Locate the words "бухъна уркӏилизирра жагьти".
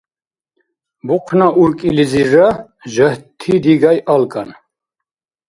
1.05-3.53